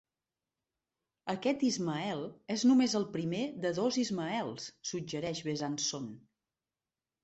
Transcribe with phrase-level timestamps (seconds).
[1.33, 2.25] Aquest Ismael
[2.57, 6.15] és només el primer de dos Ismaels, suggereix Bezanson.